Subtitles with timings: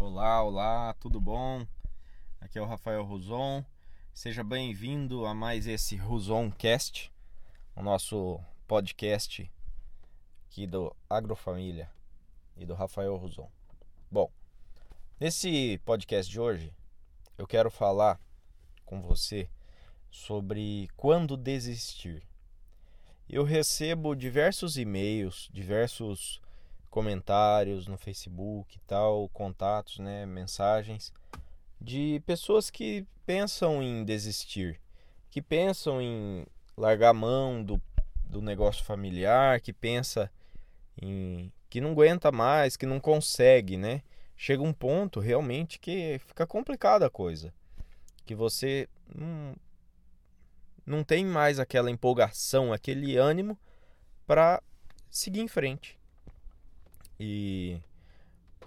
[0.00, 1.66] Olá, olá, tudo bom?
[2.40, 3.62] Aqui é o Rafael Ruzon.
[4.14, 7.12] Seja bem-vindo a mais esse Ruzon Cast,
[7.76, 9.52] o nosso podcast
[10.46, 11.90] aqui do Agrofamília
[12.56, 13.50] e do Rafael Ruzon.
[14.10, 14.30] Bom,
[15.20, 16.74] nesse podcast de hoje
[17.36, 18.18] eu quero falar
[18.86, 19.50] com você
[20.10, 22.26] sobre quando desistir.
[23.28, 26.40] Eu recebo diversos e-mails, diversos
[26.90, 31.12] comentários no Facebook e tal, contatos, né, mensagens
[31.80, 34.78] de pessoas que pensam em desistir,
[35.30, 36.44] que pensam em
[36.76, 37.80] largar mão do,
[38.24, 40.30] do negócio familiar, que pensa
[41.00, 44.02] em que não aguenta mais, que não consegue, né?
[44.36, 47.54] Chega um ponto realmente que fica complicada a coisa,
[48.26, 49.54] que você não,
[50.84, 53.56] não tem mais aquela empolgação, aquele ânimo
[54.26, 54.60] para
[55.08, 55.99] seguir em frente.
[57.22, 57.78] E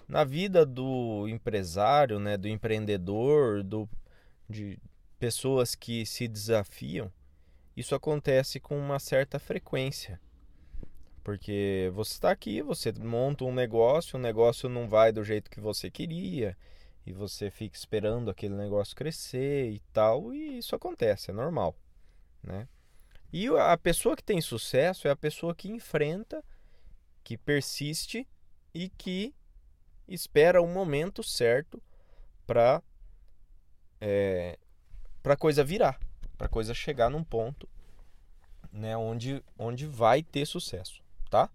[0.08, 3.90] na vida do empresário, né, do empreendedor, do,
[4.48, 4.78] de
[5.18, 7.12] pessoas que se desafiam,
[7.76, 10.22] isso acontece com uma certa frequência.
[11.24, 15.60] Porque você está aqui, você monta um negócio, o negócio não vai do jeito que
[15.60, 16.56] você queria,
[17.08, 21.76] e você fica esperando aquele negócio crescer e tal, e isso acontece, é normal,
[22.44, 22.68] né?
[23.32, 26.44] E a pessoa que tem sucesso é a pessoa que enfrenta,
[27.24, 28.28] que persiste
[28.74, 29.34] e que
[30.08, 31.82] espera o momento certo
[32.46, 32.82] para
[34.02, 34.58] é,
[35.22, 36.00] para coisa virar,
[36.38, 37.70] para coisa chegar num ponto,
[38.72, 41.50] né, onde onde vai ter sucesso, tá?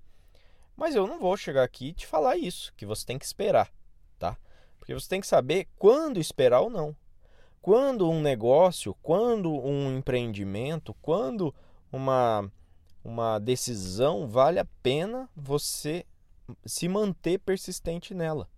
[0.77, 3.71] Mas eu não vou chegar aqui e te falar isso, que você tem que esperar,
[4.19, 4.37] tá?
[4.79, 6.97] Porque você tem que saber quando esperar ou não.
[7.61, 11.55] Quando um negócio, quando um empreendimento, quando
[11.93, 12.51] uma
[13.05, 16.05] uma decisão vale a pena você
[16.65, 18.49] se manter persistente nela.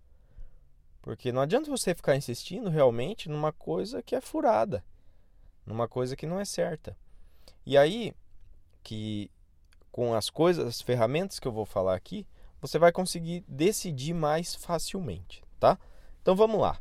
[1.02, 4.84] Porque não adianta você ficar insistindo realmente numa coisa que é furada,
[5.64, 6.96] numa coisa que não é certa.
[7.64, 8.14] E aí
[8.82, 9.30] que
[9.90, 12.26] com as coisas, as ferramentas que eu vou falar aqui,
[12.60, 15.78] você vai conseguir decidir mais facilmente, tá?
[16.22, 16.80] Então vamos lá.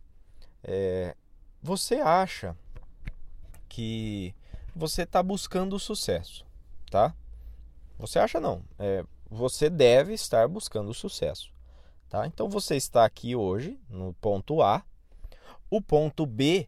[0.63, 1.15] É,
[1.61, 2.55] você acha
[3.67, 4.35] que
[4.75, 6.45] você está buscando o sucesso,
[6.91, 7.15] tá?
[7.97, 8.63] Você acha não?
[8.77, 11.51] É, você deve estar buscando o sucesso.
[12.09, 12.25] Tá?
[12.25, 14.83] Então você está aqui hoje no ponto A.
[15.69, 16.67] O ponto B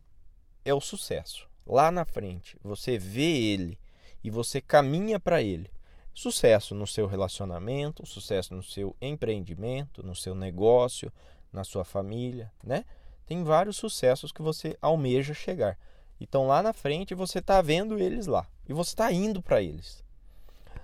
[0.64, 1.50] é o sucesso.
[1.66, 3.80] Lá na frente, você vê ele
[4.24, 5.72] e você caminha para ele.
[6.14, 11.12] Sucesso no seu relacionamento, sucesso no seu empreendimento, no seu negócio,
[11.52, 12.86] na sua família, né?
[13.26, 15.78] Tem vários sucessos que você almeja chegar.
[16.20, 20.04] Então lá na frente você está vendo eles lá e você está indo para eles.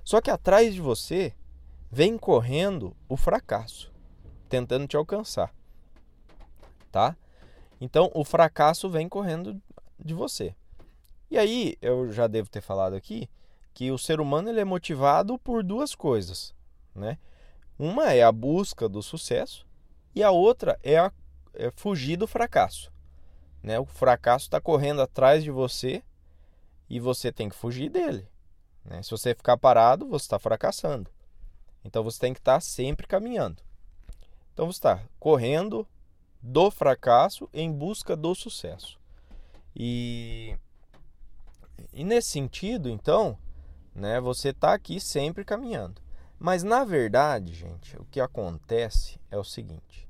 [0.04, 1.34] Só que atrás de você
[1.92, 3.92] vem correndo o fracasso,
[4.50, 5.54] tentando te alcançar.
[6.92, 7.16] Tá?
[7.80, 9.62] Então o fracasso vem correndo
[10.00, 10.56] de você.
[11.30, 13.30] E aí, eu já devo ter falado aqui
[13.74, 16.54] que o ser humano ele é motivado por duas coisas,
[16.96, 17.18] né?
[17.78, 19.68] Uma é a busca do sucesso
[20.16, 21.12] e a outra é, a,
[21.54, 22.92] é fugir do fracasso.
[23.62, 23.78] Né?
[23.80, 26.02] O fracasso está correndo atrás de você
[26.90, 28.28] e você tem que fugir dele.
[28.84, 29.04] Né?
[29.04, 31.12] Se você ficar parado, você está fracassando.
[31.88, 33.64] Então você tem que estar sempre caminhando.
[34.54, 35.88] Então você está correndo
[36.42, 39.00] do fracasso em busca do sucesso.
[39.74, 40.58] E,
[41.94, 43.38] e nesse sentido, então,
[43.96, 46.02] né, você está aqui sempre caminhando.
[46.38, 50.10] Mas na verdade, gente, o que acontece é o seguinte: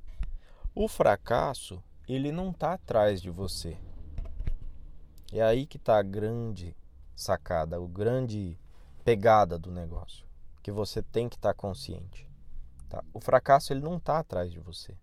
[0.73, 3.77] o fracasso ele não está atrás de você.
[5.31, 6.75] É aí que está a grande
[7.15, 8.57] sacada, a grande
[9.03, 10.26] pegada do negócio
[10.67, 12.27] que você tem que estar tá consciente.
[12.89, 13.01] Tá?
[13.13, 14.97] O fracasso ele não está atrás de você.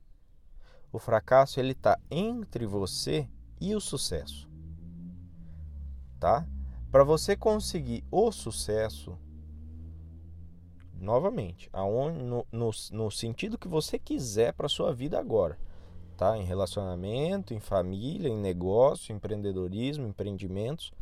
[0.92, 3.26] O fracasso ele está entre você
[3.58, 4.46] e o sucesso,
[6.20, 6.46] tá?
[6.92, 9.18] Para você conseguir o sucesso,
[11.00, 15.58] novamente, aonde, no, no, no sentido que você quiser para sua vida agora,
[16.14, 16.36] tá?
[16.36, 20.92] Em relacionamento, em família, em negócio, empreendedorismo, empreendimentos,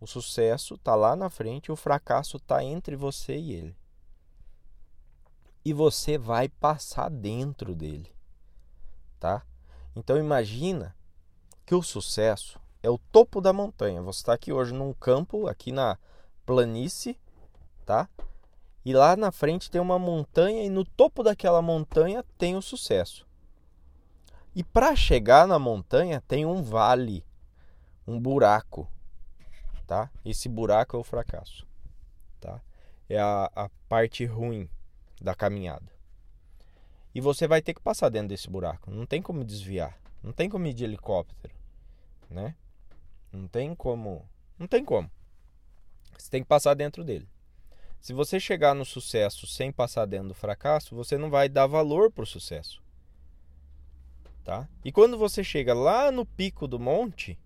[0.00, 3.81] o sucesso está lá na frente, o fracasso está entre você e ele
[5.64, 8.12] e você vai passar dentro dele,
[9.20, 9.42] tá?
[9.94, 10.94] Então imagina
[11.64, 14.02] que o sucesso é o topo da montanha.
[14.02, 15.96] Você está aqui hoje num campo, aqui na
[16.44, 17.18] planície,
[17.86, 18.08] tá?
[18.84, 23.26] E lá na frente tem uma montanha e no topo daquela montanha tem o sucesso.
[24.54, 27.24] E para chegar na montanha tem um vale,
[28.06, 28.90] um buraco,
[29.86, 30.10] tá?
[30.24, 31.64] Esse buraco é o fracasso,
[32.40, 32.60] tá?
[33.08, 34.68] É a, a parte ruim
[35.22, 35.90] da caminhada.
[37.14, 38.90] E você vai ter que passar dentro desse buraco.
[38.90, 39.98] Não tem como desviar.
[40.22, 41.54] Não tem como ir de helicóptero,
[42.30, 42.54] né?
[43.32, 44.28] Não tem como.
[44.58, 45.10] Não tem como.
[46.16, 47.28] Você tem que passar dentro dele.
[48.00, 52.10] Se você chegar no sucesso sem passar dentro do fracasso, você não vai dar valor
[52.10, 52.82] para o sucesso.
[54.44, 54.68] Tá?
[54.84, 57.38] E quando você chega lá no pico do monte,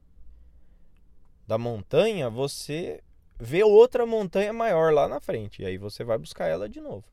[1.47, 3.03] da montanha, você
[3.39, 5.63] vê outra montanha maior lá na frente.
[5.63, 7.05] E aí você vai buscar ela de novo.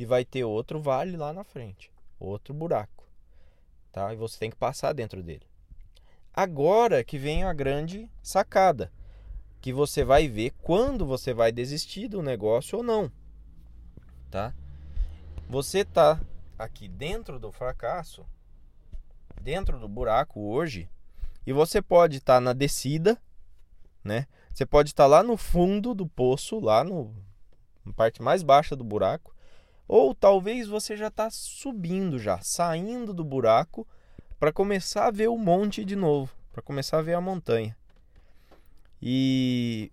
[0.00, 3.06] E vai ter outro vale lá na frente, outro buraco.
[3.92, 4.10] Tá?
[4.14, 5.46] E você tem que passar dentro dele.
[6.32, 8.90] Agora que vem a grande sacada
[9.60, 13.12] que você vai ver quando você vai desistir do negócio ou não,
[14.30, 14.54] tá?
[15.46, 16.18] Você tá
[16.58, 18.24] aqui dentro do fracasso,
[19.38, 20.88] dentro do buraco hoje,
[21.46, 23.20] e você pode estar tá na descida,
[24.02, 24.26] né?
[24.54, 27.14] Você pode estar tá lá no fundo do poço, lá no
[27.84, 29.34] na parte mais baixa do buraco,
[29.92, 33.84] ou talvez você já está subindo já, saindo do buraco
[34.38, 37.76] para começar a ver o monte de novo, para começar a ver a montanha.
[39.02, 39.90] E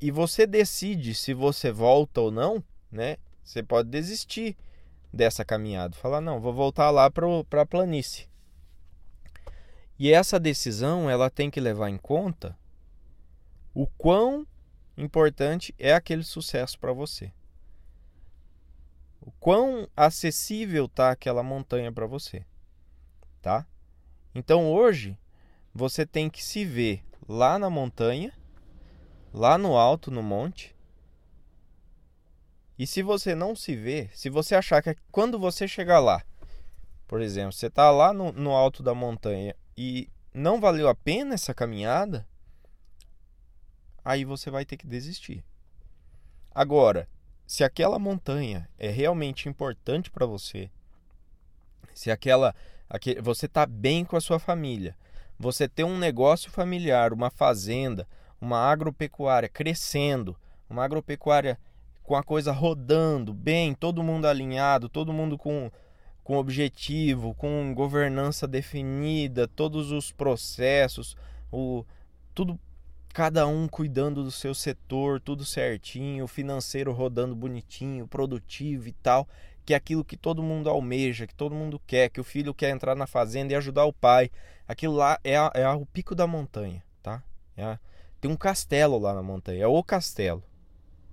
[0.00, 2.62] e você decide se você volta ou não,
[2.92, 3.16] né?
[3.42, 4.56] Você pode desistir
[5.12, 8.28] dessa caminhada, falar não, vou voltar lá para a planície.
[9.98, 12.56] E essa decisão ela tem que levar em conta
[13.74, 14.46] o quão
[14.96, 17.32] importante é aquele sucesso para você.
[19.24, 22.44] O quão acessível tá aquela montanha para você,
[23.40, 23.66] tá?
[24.34, 25.18] Então hoje
[25.74, 28.34] você tem que se ver lá na montanha,
[29.32, 30.76] lá no alto, no monte.
[32.78, 36.22] E se você não se vê, se você achar que quando você chegar lá,
[37.08, 41.32] por exemplo, você está lá no, no alto da montanha e não valeu a pena
[41.32, 42.28] essa caminhada,
[44.04, 45.42] aí você vai ter que desistir.
[46.54, 47.08] Agora,
[47.46, 50.70] se aquela montanha é realmente importante para você,
[51.94, 52.54] se aquela,
[53.22, 54.96] você está bem com a sua família,
[55.38, 58.06] você ter um negócio familiar, uma fazenda,
[58.40, 60.36] uma agropecuária crescendo,
[60.68, 61.58] uma agropecuária
[62.02, 65.70] com a coisa rodando bem, todo mundo alinhado, todo mundo com,
[66.22, 71.16] com objetivo, com governança definida, todos os processos,
[71.50, 71.84] o,
[72.34, 72.58] tudo
[73.14, 79.26] cada um cuidando do seu setor, tudo certinho, financeiro rodando bonitinho, produtivo e tal
[79.64, 82.70] que é aquilo que todo mundo almeja, que todo mundo quer, que o filho quer
[82.70, 84.30] entrar na fazenda e ajudar o pai.
[84.68, 87.22] Aquilo lá é, a, é a, o pico da montanha, tá?
[87.56, 87.78] É a,
[88.20, 90.42] tem um castelo lá na montanha, é o castelo,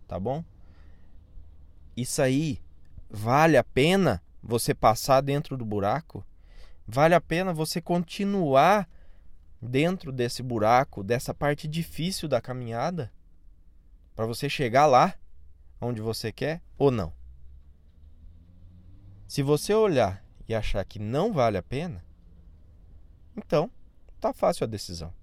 [0.07, 0.43] tá bom?
[1.95, 2.59] Isso aí
[3.09, 6.25] vale a pena você passar dentro do buraco?
[6.85, 8.87] Vale a pena você continuar
[9.61, 13.11] dentro desse buraco, dessa parte difícil da caminhada,
[14.15, 15.15] para você chegar lá
[15.79, 17.13] onde você quer ou não?
[19.27, 22.03] Se você olhar e achar que não vale a pena,
[23.37, 23.71] então
[24.19, 25.13] tá fácil a decisão.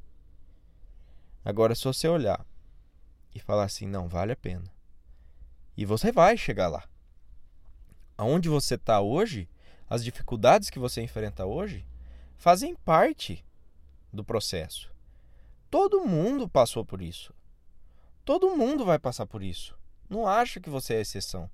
[1.45, 2.47] Agora, se você olhar
[3.35, 4.73] e falar assim, não vale a pena,
[5.77, 6.89] e você vai chegar lá.
[8.17, 9.49] Aonde você está hoje,
[9.89, 11.87] as dificuldades que você enfrenta hoje,
[12.37, 13.45] fazem parte
[14.13, 14.91] do processo.
[15.71, 17.35] Todo mundo passou por isso.
[18.25, 19.77] Todo mundo vai passar por isso.
[20.09, 21.51] Não acha que você é exceção.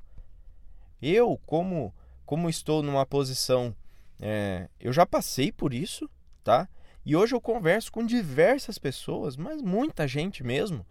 [1.00, 1.92] Eu, como
[2.24, 3.74] como estou numa posição.
[4.20, 6.08] É, eu já passei por isso,
[6.42, 6.68] tá?
[7.04, 10.86] E hoje eu converso com diversas pessoas, mas muita gente mesmo,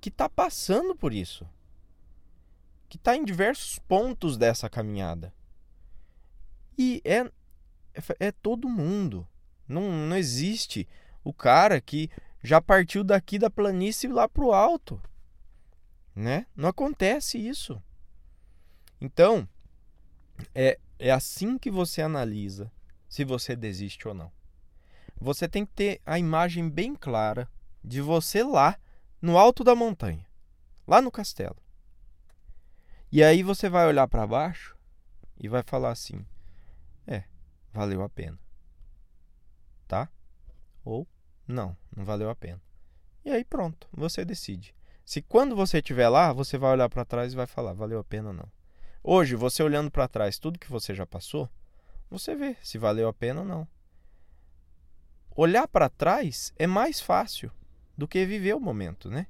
[0.00, 1.46] que está passando por isso.
[2.88, 5.32] Que está em diversos pontos dessa caminhada.
[6.76, 7.18] E é,
[7.94, 9.26] é, é todo mundo.
[9.68, 10.88] Não, não existe
[11.22, 12.10] o cara que
[12.42, 15.00] já partiu daqui da planície lá para o alto.
[16.14, 16.46] Né?
[16.56, 17.80] Não acontece isso.
[19.00, 19.48] Então,
[20.54, 22.72] é, é assim que você analisa
[23.08, 24.32] se você desiste ou não.
[25.20, 27.48] Você tem que ter a imagem bem clara
[27.82, 28.78] de você lá
[29.20, 30.26] no alto da montanha,
[30.86, 31.56] lá no castelo.
[33.10, 34.76] E aí você vai olhar para baixo
[35.40, 36.24] e vai falar assim:
[37.06, 37.24] é,
[37.72, 38.38] valeu a pena.
[39.88, 40.08] Tá?
[40.84, 41.08] Ou
[41.46, 42.60] não, não valeu a pena.
[43.24, 44.74] E aí pronto, você decide.
[45.04, 48.04] Se quando você estiver lá, você vai olhar para trás e vai falar: valeu a
[48.04, 48.52] pena ou não.
[49.02, 51.48] Hoje, você olhando para trás tudo que você já passou,
[52.10, 53.66] você vê se valeu a pena ou não.
[55.34, 57.50] Olhar para trás é mais fácil
[57.96, 59.26] do que viver o momento, né?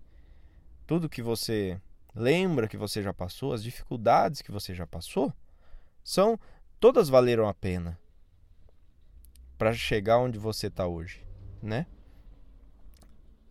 [0.86, 1.80] Tudo que você
[2.14, 5.32] lembra que você já passou, as dificuldades que você já passou,
[6.02, 6.40] são
[6.80, 7.98] todas valeram a pena
[9.58, 11.26] para chegar onde você está hoje,
[11.60, 11.86] né?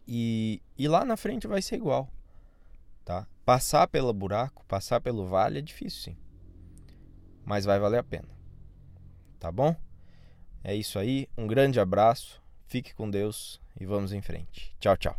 [0.07, 2.09] E, e lá na frente vai ser igual,
[3.03, 3.27] tá?
[3.43, 6.17] Passar pelo buraco, passar pelo vale é difícil, sim.
[7.43, 8.29] mas vai valer a pena.
[9.37, 9.75] Tá bom?
[10.63, 14.75] É isso aí, um grande abraço, fique com Deus e vamos em frente.
[14.79, 15.17] Tchau, tchau.